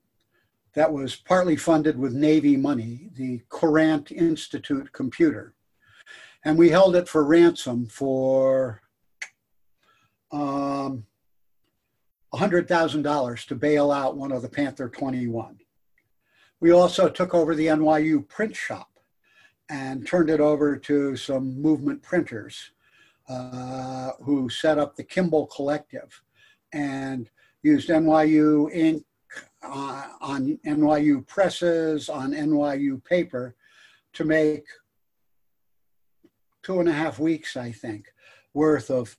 that 0.73 0.91
was 0.91 1.15
partly 1.15 1.55
funded 1.55 1.97
with 1.97 2.13
Navy 2.13 2.55
money, 2.55 3.09
the 3.15 3.41
Courant 3.49 4.11
Institute 4.11 4.91
computer. 4.93 5.55
And 6.45 6.57
we 6.57 6.69
held 6.69 6.95
it 6.95 7.09
for 7.09 7.25
ransom 7.25 7.87
for 7.87 8.81
um, 10.31 11.05
$100,000 12.33 13.47
to 13.47 13.55
bail 13.55 13.91
out 13.91 14.17
one 14.17 14.31
of 14.31 14.41
the 14.41 14.49
Panther 14.49 14.89
21. 14.89 15.57
We 16.59 16.71
also 16.71 17.09
took 17.09 17.33
over 17.33 17.55
the 17.55 17.67
NYU 17.67 18.27
print 18.27 18.55
shop 18.55 18.89
and 19.69 20.07
turned 20.07 20.29
it 20.29 20.39
over 20.39 20.77
to 20.77 21.15
some 21.15 21.61
movement 21.61 22.01
printers 22.01 22.71
uh, 23.29 24.11
who 24.23 24.49
set 24.49 24.77
up 24.77 24.95
the 24.95 25.03
Kimball 25.03 25.47
Collective 25.47 26.21
and 26.73 27.29
used 27.63 27.89
NYU 27.89 28.73
ink 28.73 29.03
uh, 29.61 30.07
on 30.21 30.57
NYU 30.65 31.25
presses, 31.27 32.09
on 32.09 32.31
NYU 32.31 33.03
paper 33.03 33.55
to 34.13 34.23
make 34.23 34.65
two 36.63 36.79
and 36.79 36.89
a 36.89 36.93
half 36.93 37.19
weeks, 37.19 37.55
I 37.57 37.71
think, 37.71 38.07
worth 38.53 38.89
of 38.89 39.15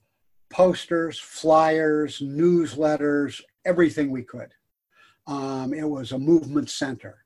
posters, 0.49 1.19
flyers, 1.19 2.19
newsletters, 2.19 3.41
everything 3.65 4.11
we 4.11 4.23
could. 4.23 4.51
Um, 5.27 5.73
it 5.73 5.87
was 5.87 6.11
a 6.11 6.19
movement 6.19 6.69
center. 6.69 7.23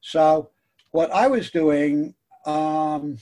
So, 0.00 0.50
what 0.90 1.12
I 1.12 1.28
was 1.28 1.50
doing, 1.50 2.14
um, 2.46 3.18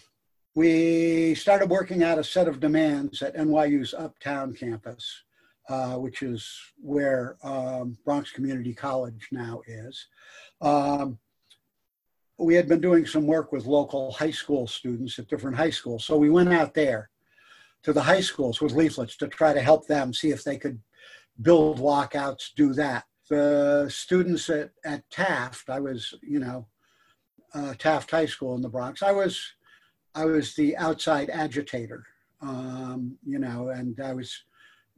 we 0.55 1.35
started 1.35 1.69
working 1.69 2.03
out 2.03 2.19
a 2.19 2.25
set 2.25 2.49
of 2.49 2.61
demands 2.61 3.21
at 3.21 3.37
NYU's 3.37 3.93
Uptown 3.93 4.55
campus, 4.55 5.23
uh, 5.69 5.97
which 5.97 6.23
is 6.23 6.51
where 6.81 7.37
um, 7.43 7.99
Bronx 8.05 8.31
Community 8.31 8.73
College 8.73 9.29
now 9.31 9.61
is. 9.67 10.07
Um, 10.63 11.19
we 12.39 12.55
had 12.55 12.69
been 12.69 12.81
doing 12.81 13.05
some 13.05 13.27
work 13.27 13.53
with 13.53 13.67
local 13.67 14.13
high 14.13 14.31
school 14.31 14.67
students 14.67 15.19
at 15.19 15.29
different 15.29 15.57
high 15.57 15.71
schools. 15.71 16.05
So 16.05 16.17
we 16.17 16.31
went 16.31 16.53
out 16.53 16.73
there 16.73 17.11
to 17.83 17.93
the 17.93 18.03
high 18.03 18.21
schools 18.21 18.61
with 18.61 18.73
leaflets 18.73 19.17
to 19.17 19.29
try 19.29 19.53
to 19.53 19.61
help 19.61 19.87
them 19.87 20.13
see 20.13 20.31
if 20.31 20.45
they 20.45 20.59
could 20.59 20.81
build 21.41 21.79
walkouts, 21.79 22.51
do 22.57 22.73
that. 22.75 23.05
The 23.31 23.89
students 23.91 24.49
at, 24.51 24.71
at 24.85 25.09
Taft, 25.11 25.71
I 25.71 25.81
was, 25.81 26.15
you 26.23 26.41
know, 26.41 26.67
uh, 27.55 27.75
Taft 27.75 28.11
High 28.11 28.27
School 28.27 28.55
in 28.55 28.63
the 28.63 28.69
Bronx. 28.69 29.03
I 29.03 29.13
was, 29.13 29.41
I 30.15 30.25
was 30.25 30.55
the 30.55 30.77
outside 30.77 31.31
agitator, 31.31 32.05
um, 32.41 33.17
you 33.25 33.39
know, 33.39 33.69
and 33.69 34.01
I 34.01 34.15
was 34.15 34.45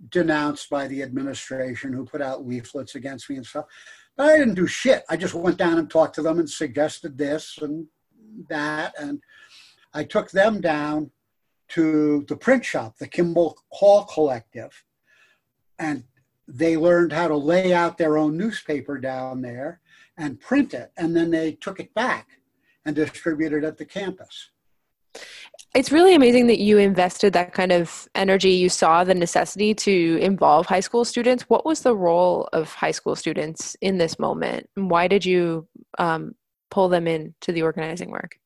denounced 0.09 0.71
by 0.71 0.87
the 0.87 1.03
administration 1.03 1.93
who 1.93 2.05
put 2.05 2.23
out 2.23 2.47
leaflets 2.47 2.95
against 2.95 3.29
me 3.29 3.37
and 3.37 3.45
stuff. 3.47 3.67
But 4.17 4.29
I 4.29 4.39
didn't 4.39 4.55
do 4.55 4.67
shit. 4.67 5.05
I 5.11 5.17
just 5.17 5.35
went 5.35 5.59
down 5.59 5.79
and 5.79 5.91
talked 5.91 6.15
to 6.15 6.23
them 6.23 6.39
and 6.39 6.49
suggested 6.49 7.19
this 7.19 7.59
and 7.61 7.87
that, 8.49 8.95
and 8.99 9.21
I 9.93 10.05
took 10.05 10.31
them 10.31 10.61
down 10.61 11.11
to 11.71 12.25
the 12.29 12.37
print 12.37 12.65
shop, 12.65 12.99
the 12.99 13.09
Kimball 13.09 13.57
Hall 13.71 14.05
Collective, 14.05 14.85
and 15.79 16.05
they 16.47 16.77
learned 16.77 17.13
how 17.13 17.29
to 17.29 17.37
lay 17.37 17.73
out 17.73 17.97
their 17.97 18.19
own 18.19 18.37
newspaper 18.37 18.99
down 18.99 19.41
there 19.41 19.81
and 20.19 20.41
print 20.41 20.75
it. 20.75 20.93
And 20.97 21.17
then 21.17 21.31
they 21.31 21.53
took 21.53 21.81
it 21.81 21.95
back 21.95 22.29
and 22.85 22.95
distributed 22.97 23.65
it 23.65 23.67
at 23.67 23.79
the 23.79 23.85
campus. 23.85 24.51
It's 25.75 25.93
really 25.93 26.15
amazing 26.15 26.49
that 26.49 26.59
you 26.59 26.79
invested 26.79 27.33
that 27.33 27.53
kind 27.53 27.71
of 27.71 28.09
energy. 28.15 28.51
You 28.51 28.69
saw 28.69 29.05
the 29.05 29.15
necessity 29.15 29.75
to 29.75 30.19
involve 30.21 30.67
high 30.67 30.81
school 30.81 31.05
students. 31.05 31.45
What 31.45 31.65
was 31.65 31.83
the 31.83 31.95
role 31.95 32.49
of 32.53 32.73
high 32.73 32.91
school 32.91 33.15
students 33.15 33.77
in 33.81 33.99
this 33.99 34.19
moment? 34.19 34.69
And 34.77 34.91
why 34.91 35.07
did 35.07 35.25
you 35.25 35.69
um, 35.99 36.35
pull 36.71 36.89
them 36.89 37.07
into 37.07 37.53
the 37.53 37.63
organizing 37.63 38.11
work? 38.11 38.39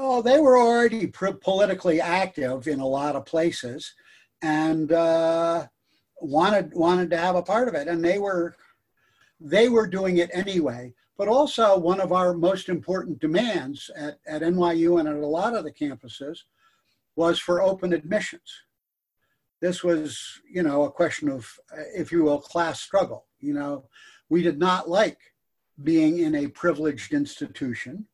Oh, 0.00 0.22
they 0.22 0.38
were 0.38 0.56
already 0.56 1.08
politically 1.08 2.00
active 2.00 2.68
in 2.68 2.78
a 2.78 2.86
lot 2.86 3.16
of 3.16 3.26
places, 3.26 3.94
and 4.40 4.92
uh, 4.92 5.66
wanted 6.20 6.72
wanted 6.72 7.10
to 7.10 7.16
have 7.16 7.34
a 7.34 7.42
part 7.42 7.66
of 7.66 7.74
it, 7.74 7.88
and 7.88 8.04
they 8.04 8.20
were 8.20 8.54
they 9.40 9.68
were 9.68 9.88
doing 9.88 10.18
it 10.18 10.30
anyway. 10.32 10.94
But 11.16 11.26
also, 11.26 11.76
one 11.76 12.00
of 12.00 12.12
our 12.12 12.32
most 12.32 12.68
important 12.68 13.18
demands 13.18 13.90
at, 13.96 14.20
at 14.24 14.42
NYU 14.42 15.00
and 15.00 15.08
at 15.08 15.16
a 15.16 15.26
lot 15.26 15.56
of 15.56 15.64
the 15.64 15.72
campuses 15.72 16.44
was 17.16 17.40
for 17.40 17.60
open 17.60 17.92
admissions. 17.92 18.62
This 19.60 19.82
was, 19.82 20.40
you 20.48 20.62
know, 20.62 20.84
a 20.84 20.92
question 20.92 21.28
of, 21.28 21.58
if 21.96 22.12
you 22.12 22.22
will, 22.22 22.40
class 22.40 22.80
struggle. 22.80 23.26
You 23.40 23.54
know, 23.54 23.88
we 24.28 24.44
did 24.44 24.60
not 24.60 24.88
like 24.88 25.18
being 25.82 26.18
in 26.18 26.36
a 26.36 26.46
privileged 26.46 27.12
institution, 27.12 28.06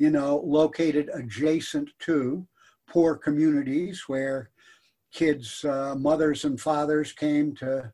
you 0.00 0.10
know, 0.10 0.42
located 0.46 1.10
adjacent 1.12 1.90
to 2.00 2.46
poor 2.88 3.14
communities 3.14 4.04
where 4.06 4.50
kids' 5.12 5.62
uh, 5.66 5.94
mothers 5.94 6.46
and 6.46 6.58
fathers 6.58 7.12
came 7.12 7.54
to 7.56 7.92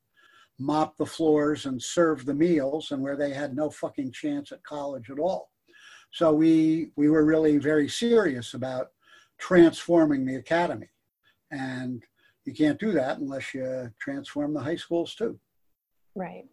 mop 0.56 0.96
the 0.96 1.04
floors 1.04 1.66
and 1.66 1.82
serve 1.82 2.24
the 2.24 2.32
meals 2.32 2.92
and 2.92 3.02
where 3.02 3.16
they 3.16 3.34
had 3.34 3.56
no 3.56 3.68
fucking 3.68 4.12
chance 4.12 4.52
at 4.52 4.62
college 4.62 5.10
at 5.10 5.18
all. 5.18 5.50
So 6.12 6.32
we 6.32 6.92
we 6.94 7.10
were 7.10 7.24
really 7.24 7.58
very 7.58 7.88
serious 7.88 8.54
about 8.54 8.92
transforming 9.38 10.24
the 10.24 10.36
academy. 10.36 10.88
And 11.50 12.04
you 12.44 12.54
can't 12.54 12.78
do 12.78 12.92
that 12.92 13.18
unless 13.18 13.52
you 13.52 13.90
transform 13.98 14.54
the 14.54 14.60
high 14.60 14.76
schools 14.76 15.16
too. 15.16 15.40
Right. 16.14 16.44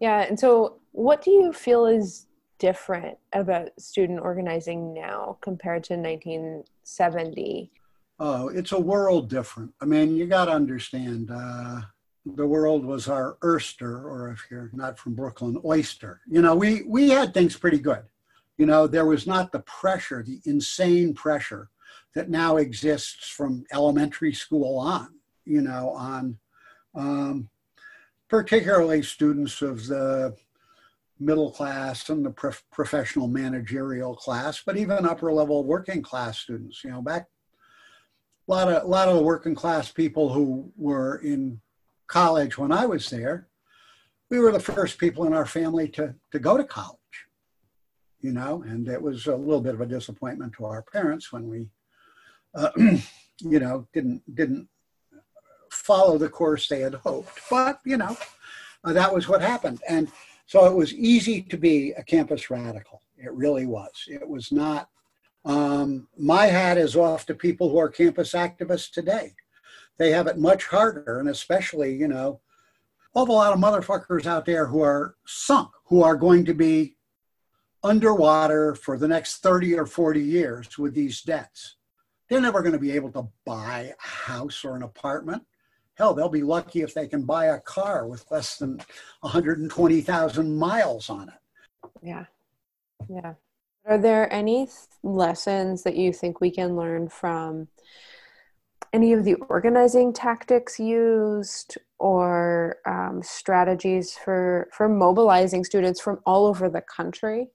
Yeah. 0.00 0.22
And 0.22 0.40
so 0.40 0.80
what 0.92 1.22
do 1.22 1.30
you 1.30 1.52
feel 1.52 1.84
is 1.84 2.26
different 2.58 3.18
about 3.32 3.70
student 3.78 4.20
organizing 4.20 4.94
now 4.94 5.38
compared 5.40 5.84
to 5.84 5.94
1970? 5.94 7.70
Oh, 8.20 8.48
it's 8.48 8.72
a 8.72 8.80
world 8.80 9.28
different. 9.28 9.72
I 9.80 9.86
mean, 9.86 10.16
you 10.16 10.26
got 10.26 10.46
to 10.46 10.52
understand, 10.52 11.30
uh, 11.32 11.80
the 12.24 12.46
world 12.46 12.84
was 12.84 13.08
our 13.08 13.36
oyster, 13.44 14.08
or 14.08 14.30
if 14.30 14.46
you're 14.50 14.70
not 14.72 14.98
from 14.98 15.14
Brooklyn, 15.14 15.60
oyster. 15.64 16.20
You 16.26 16.40
know, 16.40 16.54
we 16.54 16.82
we 16.82 17.10
had 17.10 17.34
things 17.34 17.56
pretty 17.56 17.78
good. 17.78 18.02
You 18.56 18.66
know, 18.66 18.86
there 18.86 19.04
was 19.04 19.26
not 19.26 19.52
the 19.52 19.60
pressure, 19.60 20.22
the 20.22 20.40
insane 20.46 21.12
pressure 21.12 21.68
that 22.14 22.30
now 22.30 22.56
exists 22.56 23.28
from 23.28 23.64
elementary 23.72 24.32
school 24.32 24.78
on. 24.78 25.08
You 25.44 25.60
know, 25.60 25.90
on 25.90 26.38
um, 26.94 27.50
particularly 28.28 29.02
students 29.02 29.60
of 29.60 29.86
the 29.86 30.34
middle 31.20 31.50
class 31.50 32.08
and 32.08 32.24
the 32.24 32.30
prof- 32.30 32.64
professional 32.72 33.28
managerial 33.28 34.14
class, 34.14 34.62
but 34.64 34.76
even 34.76 35.06
upper 35.06 35.32
level 35.32 35.64
working 35.64 36.02
class 36.02 36.38
students. 36.38 36.82
You 36.84 36.90
know, 36.90 37.02
back 37.02 37.26
a 38.48 38.50
lot 38.50 38.68
of 38.70 38.82
a 38.82 38.86
lot 38.86 39.08
of 39.08 39.16
the 39.16 39.22
working 39.22 39.54
class 39.54 39.90
people 39.90 40.32
who 40.32 40.72
were 40.76 41.16
in 41.16 41.60
college 42.06 42.58
when 42.58 42.72
I 42.72 42.86
was 42.86 43.08
there, 43.10 43.48
we 44.30 44.38
were 44.38 44.52
the 44.52 44.60
first 44.60 44.98
people 44.98 45.24
in 45.26 45.32
our 45.32 45.46
family 45.46 45.88
to, 45.90 46.14
to 46.32 46.38
go 46.38 46.56
to 46.56 46.64
college, 46.64 46.98
you 48.20 48.32
know, 48.32 48.62
and 48.66 48.88
it 48.88 49.00
was 49.00 49.26
a 49.26 49.36
little 49.36 49.60
bit 49.60 49.74
of 49.74 49.80
a 49.80 49.86
disappointment 49.86 50.54
to 50.54 50.64
our 50.64 50.82
parents 50.82 51.32
when 51.32 51.48
we, 51.48 51.68
uh, 52.54 52.70
you 52.76 53.60
know, 53.60 53.86
didn't, 53.92 54.22
didn't 54.34 54.68
follow 55.70 56.18
the 56.18 56.28
course 56.28 56.68
they 56.68 56.80
had 56.80 56.94
hoped. 56.94 57.40
But, 57.50 57.80
you 57.84 57.96
know, 57.96 58.16
uh, 58.84 58.92
that 58.92 59.14
was 59.14 59.28
what 59.28 59.40
happened. 59.40 59.80
And 59.88 60.10
so 60.46 60.66
it 60.66 60.74
was 60.74 60.94
easy 60.94 61.42
to 61.42 61.56
be 61.56 61.92
a 61.92 62.02
campus 62.02 62.50
radical. 62.50 63.02
It 63.16 63.32
really 63.32 63.66
was. 63.66 64.04
It 64.08 64.28
was 64.28 64.52
not. 64.52 64.88
Um, 65.44 66.08
my 66.18 66.46
hat 66.46 66.78
is 66.78 66.96
off 66.96 67.26
to 67.26 67.34
people 67.34 67.70
who 67.70 67.78
are 67.78 67.88
campus 67.88 68.32
activists 68.32 68.90
today 68.90 69.34
they 69.98 70.10
have 70.10 70.26
it 70.26 70.38
much 70.38 70.66
harder. 70.66 71.18
And 71.18 71.28
especially, 71.28 71.94
you 71.94 72.08
know, 72.08 72.40
of 73.14 73.28
a 73.28 73.32
lot 73.32 73.52
of 73.52 73.60
motherfuckers 73.60 74.26
out 74.26 74.44
there 74.44 74.66
who 74.66 74.82
are 74.82 75.14
sunk, 75.26 75.70
who 75.86 76.02
are 76.02 76.16
going 76.16 76.44
to 76.46 76.54
be 76.54 76.96
underwater 77.82 78.74
for 78.74 78.98
the 78.98 79.08
next 79.08 79.38
30 79.38 79.78
or 79.78 79.86
40 79.86 80.20
years 80.20 80.78
with 80.78 80.94
these 80.94 81.22
debts. 81.22 81.76
They're 82.28 82.40
never 82.40 82.62
going 82.62 82.72
to 82.72 82.78
be 82.78 82.92
able 82.92 83.12
to 83.12 83.28
buy 83.44 83.92
a 83.98 84.06
house 84.06 84.64
or 84.64 84.74
an 84.74 84.82
apartment. 84.82 85.44
Hell, 85.96 86.14
they'll 86.14 86.28
be 86.28 86.42
lucky 86.42 86.82
if 86.82 86.92
they 86.92 87.06
can 87.06 87.22
buy 87.22 87.46
a 87.46 87.60
car 87.60 88.06
with 88.06 88.28
less 88.30 88.56
than 88.56 88.80
120,000 89.20 90.56
miles 90.56 91.08
on 91.08 91.28
it. 91.28 91.90
Yeah. 92.02 92.24
Yeah. 93.08 93.34
Are 93.86 93.98
there 93.98 94.32
any 94.32 94.68
lessons 95.02 95.82
that 95.82 95.96
you 95.96 96.12
think 96.12 96.40
we 96.40 96.50
can 96.50 96.74
learn 96.74 97.08
from 97.08 97.68
any 98.92 99.12
of 99.12 99.24
the 99.24 99.34
organizing 99.48 100.12
tactics 100.12 100.80
used 100.80 101.76
or 101.98 102.76
um, 102.86 103.20
strategies 103.22 104.16
for 104.16 104.68
for 104.72 104.88
mobilizing 104.88 105.64
students 105.64 106.00
from 106.00 106.20
all 106.24 106.46
over 106.46 106.68
the 106.68 106.80
country? 106.80 107.48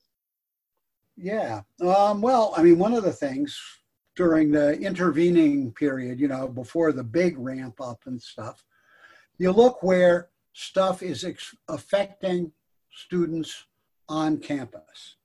Yeah. 1.17 1.61
Um, 1.81 2.21
well, 2.21 2.53
I 2.55 2.63
mean, 2.63 2.77
one 2.77 2.93
of 2.93 3.03
the 3.03 3.11
things 3.11 3.59
during 4.19 4.51
the 4.51 4.77
intervening 4.81 5.71
period, 5.71 6.19
you 6.19 6.27
know, 6.27 6.45
before 6.45 6.91
the 6.91 7.01
big 7.01 7.37
ramp 7.37 7.79
up 7.79 8.01
and 8.05 8.21
stuff, 8.21 8.65
you 9.37 9.49
look 9.49 9.81
where 9.81 10.27
stuff 10.51 11.01
is 11.01 11.23
ex- 11.23 11.55
affecting 11.69 12.51
students 12.91 13.63
on 14.09 14.37
campus, 14.37 15.15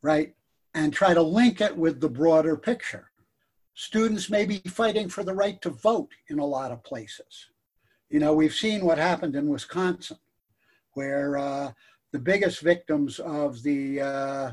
right? 0.00 0.34
And 0.72 0.90
try 0.90 1.12
to 1.12 1.20
link 1.20 1.60
it 1.60 1.76
with 1.76 2.00
the 2.00 2.08
broader 2.08 2.56
picture. 2.56 3.10
Students 3.74 4.30
may 4.30 4.46
be 4.46 4.62
fighting 4.66 5.10
for 5.10 5.22
the 5.22 5.34
right 5.34 5.60
to 5.60 5.68
vote 5.68 6.12
in 6.28 6.38
a 6.38 6.46
lot 6.46 6.72
of 6.72 6.82
places. 6.82 7.50
You 8.08 8.20
know, 8.20 8.32
we've 8.32 8.54
seen 8.54 8.86
what 8.86 8.96
happened 8.96 9.36
in 9.36 9.50
Wisconsin, 9.50 10.16
where 10.94 11.36
uh, 11.36 11.72
the 12.12 12.18
biggest 12.18 12.62
victims 12.62 13.18
of 13.18 13.62
the 13.62 14.00
uh, 14.00 14.52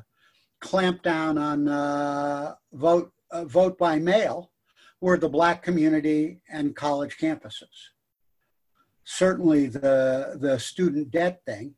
clampdown 0.61 1.39
on 1.39 1.69
uh, 1.69 2.55
vote 2.73 3.13
uh, 3.31 3.45
vote 3.45 3.77
by 3.77 3.99
mail 3.99 4.51
were 5.01 5.17
the 5.17 5.29
black 5.29 5.61
community 5.61 6.41
and 6.49 6.75
college 6.75 7.17
campuses. 7.17 7.91
Certainly, 9.03 9.67
the 9.67 10.37
the 10.39 10.59
student 10.59 11.11
debt 11.11 11.41
thing 11.45 11.75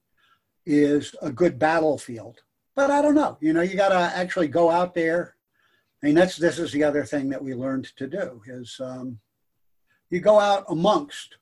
is 0.65 1.15
a 1.21 1.31
good 1.31 1.59
battlefield, 1.59 2.39
but 2.75 2.91
I 2.91 3.01
don't 3.01 3.15
know. 3.15 3.37
You 3.41 3.53
know, 3.53 3.61
you 3.61 3.75
got 3.75 3.89
to 3.89 4.17
actually 4.17 4.47
go 4.47 4.69
out 4.69 4.93
there 4.93 5.35
I 6.01 6.05
mean, 6.05 6.15
that's 6.15 6.37
this 6.37 6.59
is 6.59 6.71
the 6.71 6.83
other 6.83 7.03
thing 7.03 7.29
that 7.29 7.43
we 7.43 7.53
learned 7.53 7.91
to 7.97 8.07
do 8.07 8.41
is 8.47 8.79
um, 8.81 9.19
you 10.09 10.19
go 10.21 10.39
out 10.39 10.65
amongst 10.69 11.35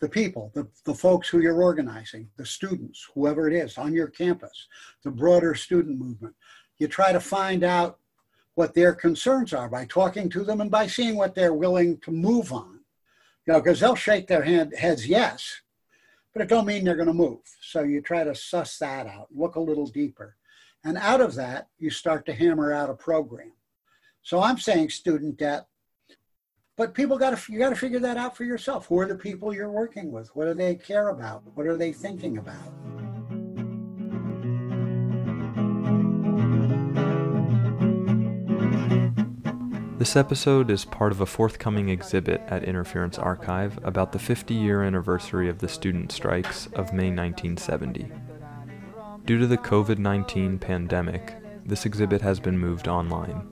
the 0.00 0.08
people, 0.08 0.50
the, 0.54 0.66
the 0.84 0.94
folks 0.94 1.28
who 1.28 1.40
you're 1.40 1.62
organizing, 1.62 2.28
the 2.36 2.46
students, 2.46 3.06
whoever 3.14 3.48
it 3.48 3.54
is 3.54 3.76
on 3.76 3.92
your 3.92 4.06
campus, 4.06 4.68
the 5.04 5.10
broader 5.10 5.54
student 5.54 5.98
movement. 5.98 6.34
You 6.78 6.88
try 6.88 7.12
to 7.12 7.20
find 7.20 7.64
out 7.64 7.98
what 8.60 8.74
their 8.74 8.92
concerns 8.92 9.54
are 9.54 9.70
by 9.70 9.86
talking 9.86 10.28
to 10.28 10.44
them 10.44 10.60
and 10.60 10.70
by 10.70 10.86
seeing 10.86 11.16
what 11.16 11.34
they're 11.34 11.54
willing 11.54 11.96
to 12.00 12.10
move 12.10 12.52
on. 12.52 12.80
You 13.46 13.54
know, 13.54 13.60
because 13.62 13.80
they'll 13.80 13.94
shake 13.94 14.26
their 14.26 14.42
hand, 14.42 14.74
heads 14.76 15.06
yes, 15.06 15.62
but 16.34 16.42
it 16.42 16.48
don't 16.50 16.66
mean 16.66 16.84
they're 16.84 16.94
going 16.94 17.06
to 17.06 17.14
move. 17.14 17.40
So 17.62 17.84
you 17.84 18.02
try 18.02 18.22
to 18.22 18.34
suss 18.34 18.76
that 18.76 19.06
out, 19.06 19.28
look 19.34 19.54
a 19.54 19.60
little 19.60 19.86
deeper. 19.86 20.36
And 20.84 20.98
out 20.98 21.22
of 21.22 21.34
that, 21.36 21.68
you 21.78 21.88
start 21.88 22.26
to 22.26 22.34
hammer 22.34 22.70
out 22.70 22.90
a 22.90 22.94
program. 22.94 23.52
So 24.20 24.42
I'm 24.42 24.58
saying 24.58 24.90
student 24.90 25.38
debt, 25.38 25.66
but 26.76 26.92
people 26.92 27.16
got 27.16 27.34
to 27.34 27.52
you 27.52 27.58
got 27.58 27.70
to 27.70 27.76
figure 27.76 28.00
that 28.00 28.18
out 28.18 28.36
for 28.36 28.44
yourself. 28.44 28.88
Who 28.88 28.98
are 28.98 29.06
the 29.06 29.14
people 29.14 29.54
you're 29.54 29.70
working 29.70 30.12
with? 30.12 30.28
What 30.36 30.44
do 30.44 30.52
they 30.52 30.74
care 30.74 31.08
about? 31.08 31.44
What 31.54 31.66
are 31.66 31.78
they 31.78 31.94
thinking 31.94 32.36
about? 32.36 32.99
This 40.00 40.16
episode 40.16 40.70
is 40.70 40.86
part 40.86 41.12
of 41.12 41.20
a 41.20 41.26
forthcoming 41.26 41.90
exhibit 41.90 42.40
at 42.46 42.64
Interference 42.64 43.18
Archive 43.18 43.78
about 43.84 44.12
the 44.12 44.18
50 44.18 44.54
year 44.54 44.82
anniversary 44.82 45.46
of 45.50 45.58
the 45.58 45.68
student 45.68 46.10
strikes 46.10 46.68
of 46.68 46.94
May 46.94 47.10
1970. 47.10 48.10
Due 49.26 49.38
to 49.38 49.46
the 49.46 49.58
COVID 49.58 49.98
19 49.98 50.58
pandemic, 50.58 51.36
this 51.66 51.84
exhibit 51.84 52.22
has 52.22 52.40
been 52.40 52.56
moved 52.56 52.88
online. 52.88 53.46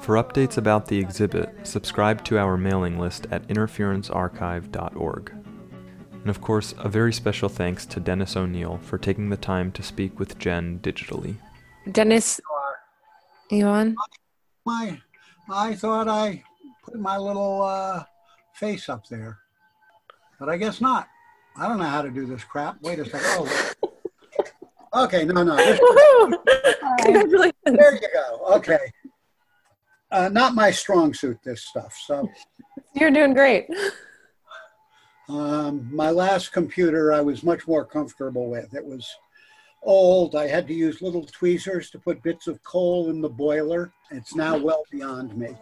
For 0.00 0.16
updates 0.16 0.58
about 0.58 0.88
the 0.88 0.98
exhibit, 0.98 1.54
subscribe 1.62 2.24
to 2.24 2.40
our 2.40 2.56
mailing 2.56 2.98
list 2.98 3.28
at 3.30 3.46
interferencearchive.org. 3.46 5.32
And 6.10 6.28
of 6.28 6.40
course, 6.40 6.74
a 6.78 6.88
very 6.88 7.12
special 7.12 7.48
thanks 7.48 7.86
to 7.86 8.00
Dennis 8.00 8.36
O'Neill 8.36 8.78
for 8.78 8.98
taking 8.98 9.30
the 9.30 9.36
time 9.36 9.70
to 9.70 9.84
speak 9.84 10.18
with 10.18 10.40
Jen 10.40 10.80
digitally. 10.80 11.36
Dennis, 11.92 12.40
you 13.48 13.64
on? 13.64 13.94
My, 14.66 15.00
I 15.50 15.74
thought 15.74 16.08
I 16.08 16.42
put 16.84 16.98
my 16.98 17.16
little 17.16 17.62
uh, 17.62 18.04
face 18.54 18.88
up 18.88 19.06
there, 19.08 19.38
but 20.38 20.48
I 20.48 20.56
guess 20.56 20.80
not. 20.80 21.08
I 21.56 21.68
don't 21.68 21.78
know 21.78 21.84
how 21.84 22.02
to 22.02 22.10
do 22.10 22.26
this 22.26 22.44
crap. 22.44 22.80
Wait 22.82 22.98
a 22.98 23.04
second. 23.04 23.48
Oh, 24.92 25.04
okay, 25.04 25.24
no, 25.24 25.42
no. 25.42 25.56
Congratulations. 27.00 27.54
There 27.64 27.94
you 27.96 28.08
go. 28.14 28.56
Okay 28.56 28.78
uh, 30.10 30.28
not 30.28 30.54
my 30.54 30.70
strong 30.70 31.12
suit, 31.12 31.38
this 31.44 31.64
stuff. 31.64 31.96
So 32.06 32.28
you're 32.94 33.10
doing 33.10 33.34
great. 33.34 33.66
Um, 35.28 35.88
my 35.94 36.10
last 36.10 36.52
computer, 36.52 37.12
I 37.12 37.20
was 37.20 37.42
much 37.42 37.66
more 37.68 37.84
comfortable 37.84 38.48
with. 38.48 38.74
It 38.74 38.84
was 38.84 39.06
old. 39.88 40.36
I 40.36 40.46
had 40.46 40.68
to 40.68 40.74
use 40.74 41.02
little 41.02 41.24
tweezers 41.24 41.90
to 41.90 41.98
put 41.98 42.22
bits 42.22 42.46
of 42.46 42.62
coal 42.62 43.10
in 43.10 43.20
the 43.20 43.28
boiler. 43.28 43.92
It's 44.10 44.36
now 44.36 44.56
well 44.56 44.84
beyond 44.90 45.36
me. 45.36 45.56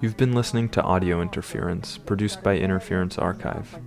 You've 0.00 0.16
been 0.16 0.34
listening 0.34 0.68
to 0.70 0.82
Audio 0.82 1.20
Interference, 1.20 1.98
produced 1.98 2.42
by 2.42 2.56
Interference 2.56 3.18
Archive. 3.18 3.78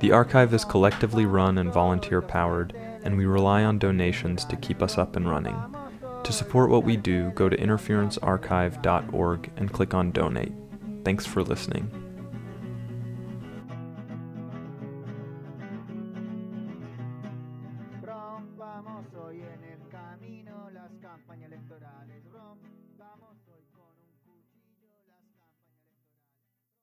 The 0.00 0.12
archive 0.12 0.54
is 0.54 0.64
collectively 0.64 1.26
run 1.26 1.58
and 1.58 1.72
volunteer 1.72 2.22
powered, 2.22 2.74
and 3.02 3.16
we 3.16 3.26
rely 3.26 3.64
on 3.64 3.78
donations 3.78 4.44
to 4.46 4.56
keep 4.56 4.82
us 4.82 4.98
up 4.98 5.16
and 5.16 5.28
running. 5.28 5.56
To 6.24 6.32
support 6.32 6.70
what 6.70 6.84
we 6.84 6.96
do, 6.96 7.30
go 7.30 7.48
to 7.48 7.56
interferencearchive.org 7.56 9.50
and 9.56 9.72
click 9.72 9.94
on 9.94 10.10
Donate. 10.10 10.52
Thanks 11.04 11.24
for 11.24 11.42
listening. 11.42 12.07